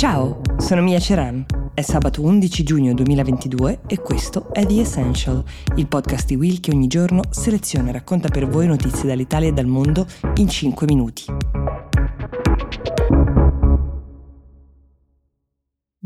[0.00, 1.44] Ciao, sono Mia Ceran.
[1.74, 5.44] È sabato 11 giugno 2022 e questo è The Essential,
[5.76, 9.52] il podcast di Will che ogni giorno seleziona e racconta per voi notizie dall'Italia e
[9.52, 11.24] dal mondo in 5 minuti.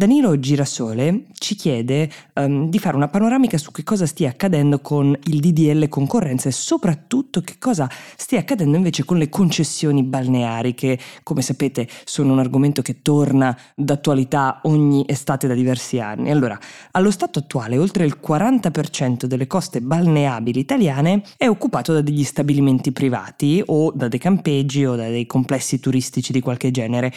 [0.05, 5.16] Danilo Girasole ci chiede um, di fare una panoramica su che cosa stia accadendo con
[5.29, 10.98] il DDL concorrenza e soprattutto che cosa stia accadendo invece con le concessioni balneari che
[11.22, 16.31] come sapete sono un argomento che torna d'attualità ogni estate da diversi anni.
[16.31, 16.59] Allora,
[16.90, 22.93] allo stato attuale oltre il 40% delle coste balneabili italiane è occupato da degli stabilimenti
[22.93, 27.11] privati o da dei campeggi o da dei complessi turistici di qualche genere.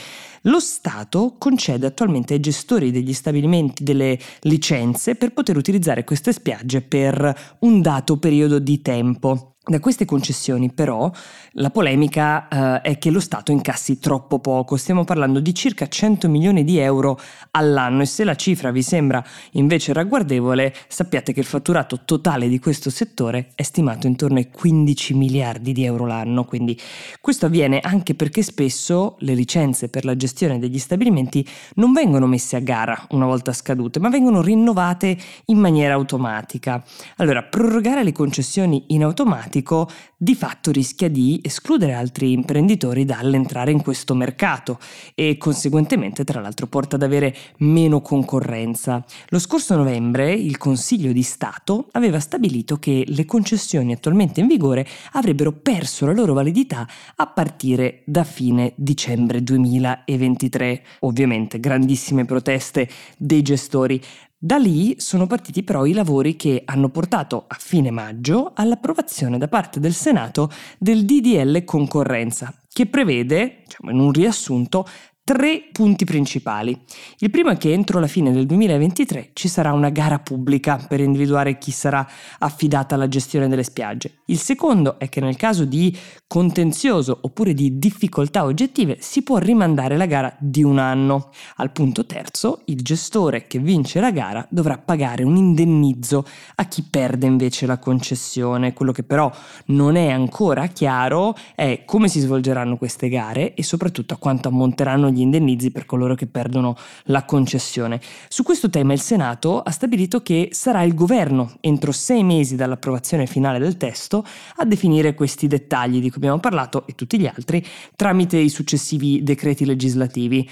[0.43, 6.81] Lo Stato concede attualmente ai gestori degli stabilimenti delle licenze per poter utilizzare queste spiagge
[6.81, 9.56] per un dato periodo di tempo.
[9.69, 11.11] Da queste concessioni però
[11.53, 16.29] la polemica eh, è che lo Stato incassi troppo poco, stiamo parlando di circa 100
[16.29, 17.19] milioni di euro
[17.51, 18.03] all'anno.
[18.03, 19.21] E se la cifra vi sembra
[19.53, 25.13] invece ragguardevole sappiate che il fatturato totale di questo settore è stimato intorno ai 15
[25.15, 26.79] miliardi di euro l'anno, quindi
[27.19, 32.55] questo avviene anche perché spesso le licenze per la gestione degli stabilimenti non vengono messe
[32.55, 36.81] a gara una volta scadute, ma vengono rinnovate in maniera automatica.
[37.17, 43.71] Allora, prorogare le concessioni in automatico automatico di fatto rischia di escludere altri imprenditori dall'entrare
[43.71, 44.79] in questo mercato
[45.13, 49.03] e conseguentemente tra l'altro porta ad avere meno concorrenza.
[49.29, 54.87] Lo scorso novembre il Consiglio di Stato aveva stabilito che le concessioni attualmente in vigore
[55.13, 60.83] avrebbero perso la loro validità a partire da fine dicembre 2023.
[61.01, 64.01] Ovviamente grandissime proteste dei gestori
[64.39, 69.47] da lì sono partiti però i lavori che hanno portato a fine maggio all'approvazione da
[69.47, 74.85] parte del Senato del DDL concorrenza, che prevede, diciamo in un riassunto,
[75.27, 76.79] tre punti principali.
[77.17, 81.01] Il primo è che entro la fine del 2023 ci sarà una gara pubblica per
[81.01, 82.07] individuare chi sarà
[82.39, 84.19] affidata alla gestione delle spiagge.
[84.27, 85.93] Il secondo è che nel caso di
[86.27, 91.29] contenzioso oppure di difficoltà oggettive si può rimandare la gara di un anno.
[91.57, 96.25] Al punto terzo, il gestore che vince la gara dovrà pagare un indennizzo
[96.55, 98.71] a chi perde invece la concessione.
[98.71, 99.29] Quello che però
[99.67, 105.09] non è ancora chiaro è come si svolgeranno queste gare e soprattutto a quanto ammonteranno
[105.09, 107.99] gli gli indennizzi per coloro che perdono la concessione.
[108.29, 113.25] Su questo tema il Senato ha stabilito che sarà il governo, entro sei mesi dall'approvazione
[113.25, 114.23] finale del testo,
[114.57, 119.23] a definire questi dettagli di cui abbiamo parlato e tutti gli altri tramite i successivi
[119.23, 120.47] decreti legislativi.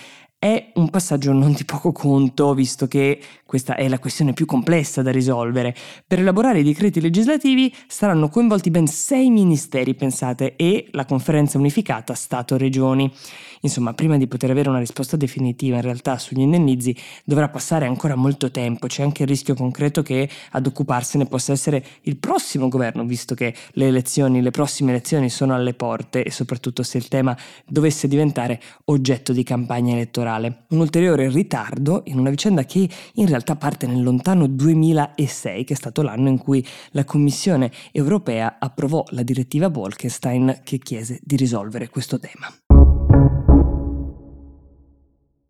[0.46, 5.02] È un passaggio non di poco conto, visto che questa è la questione più complessa
[5.02, 5.76] da risolvere.
[6.06, 12.14] Per elaborare i decreti legislativi saranno coinvolti ben sei ministeri, pensate, e la conferenza unificata
[12.14, 13.12] Stato-Regioni.
[13.62, 18.14] Insomma, prima di poter avere una risposta definitiva in realtà sugli indennizi dovrà passare ancora
[18.14, 23.04] molto tempo, c'è anche il rischio concreto che ad occuparsene possa essere il prossimo governo,
[23.06, 27.36] visto che le elezioni, le prossime elezioni sono alle porte e soprattutto se il tema
[27.66, 30.35] dovesse diventare oggetto di campagna elettorale.
[30.38, 35.78] Un ulteriore ritardo in una vicenda che in realtà parte nel lontano 2006, che è
[35.78, 41.90] stato l'anno in cui la Commissione europea approvò la direttiva Bolkestein che chiese di risolvere
[41.90, 42.48] questo tema.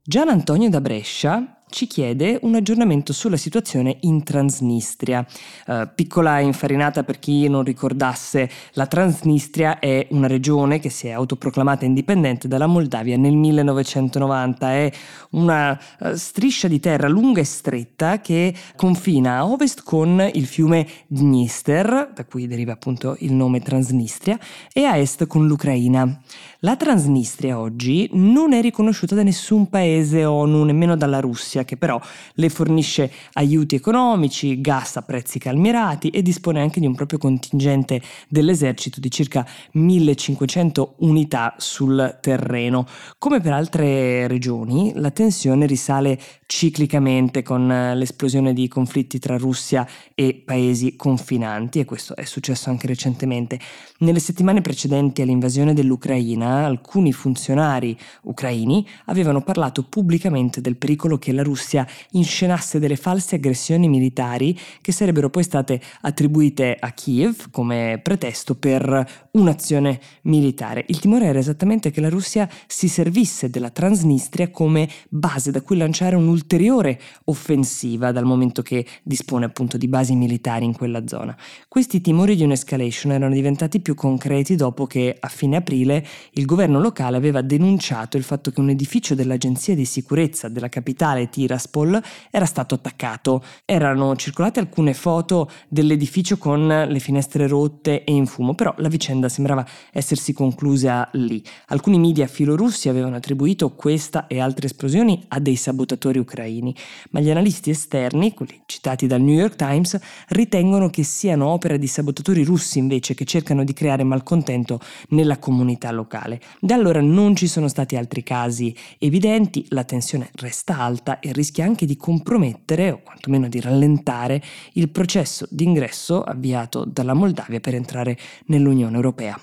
[0.08, 5.28] Gian Antonio da Brescia ci chiede un aggiornamento sulla situazione in Transnistria.
[5.68, 11.12] Uh, piccola infarinata per chi non ricordasse, la Transnistria è una regione che si è
[11.12, 14.72] autoproclamata indipendente dalla Moldavia nel 1990.
[14.72, 14.92] È
[15.32, 20.88] una uh, striscia di terra lunga e stretta che confina a ovest con il fiume
[21.08, 24.40] Dniester, da cui deriva appunto il nome Transnistria,
[24.72, 26.22] e a est con l'Ucraina.
[26.60, 32.00] La Transnistria oggi non è riconosciuta da nessun paese ONU, nemmeno dalla Russia, che però
[32.36, 38.02] le fornisce aiuti economici, gas a prezzi calmierati e dispone anche di un proprio contingente
[38.30, 42.88] dell'esercito di circa 1500 unità sul terreno.
[43.18, 50.42] Come per altre regioni, la tensione risale ciclicamente con l'esplosione di conflitti tra Russia e
[50.46, 53.60] paesi confinanti e questo è successo anche recentemente.
[54.00, 61.42] Nelle settimane precedenti all'invasione dell'Ucraina, alcuni funzionari ucraini avevano parlato pubblicamente del pericolo che la
[61.46, 68.56] Russia inscenasse delle false aggressioni militari che sarebbero poi state attribuite a Kiev come pretesto
[68.56, 70.84] per un'azione militare.
[70.88, 75.78] Il timore era esattamente che la Russia si servisse della Transnistria come base da cui
[75.78, 81.36] lanciare un'ulteriore offensiva dal momento che dispone appunto di basi militari in quella zona.
[81.68, 86.80] Questi timori di un'escalation erano diventati più concreti dopo che a fine aprile il governo
[86.80, 92.02] locale aveva denunciato il fatto che un edificio dell'agenzia di sicurezza della capitale Tiraspol
[92.32, 93.44] era stato attaccato.
[93.66, 99.28] Erano circolate alcune foto dell'edificio con le finestre rotte e in fumo, però la vicenda
[99.28, 101.44] sembrava essersi conclusa lì.
[101.68, 106.74] Alcuni media filorussi avevano attribuito questa e altre esplosioni a dei sabotatori ucraini,
[107.12, 110.00] ma gli analisti esterni, quelli citati dal New York Times,
[110.30, 114.80] ritengono che siano opera di sabotatori russi invece che cercano di creare malcontento
[115.10, 116.40] nella comunità locale.
[116.62, 121.66] Da allora non ci sono stati altri casi evidenti, la tensione resta alta e rischia
[121.66, 124.42] anche di compromettere o quantomeno di rallentare
[124.74, 129.40] il processo d'ingresso avviato dalla Moldavia per entrare nell'Unione Europea.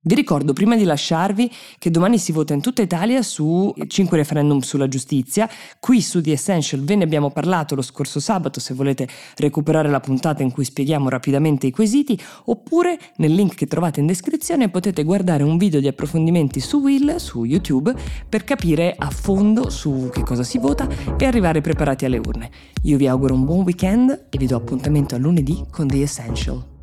[0.00, 4.60] Vi ricordo prima di lasciarvi che domani si vota in tutta Italia su 5 referendum
[4.60, 5.50] sulla giustizia.
[5.80, 9.08] Qui su The Essential ve ne abbiamo parlato lo scorso sabato se volete
[9.38, 14.06] recuperare la puntata in cui spieghiamo rapidamente i quesiti oppure nel link che trovate in
[14.06, 17.92] descrizione potete guardare un video di approfondimenti su Will su YouTube
[18.28, 20.86] per capire a fondo su che cosa si vota
[21.18, 22.50] e arrivare preparati alle urne.
[22.82, 26.77] Io vi auguro un buon weekend e vi do appuntamento a lunedì con The Essential.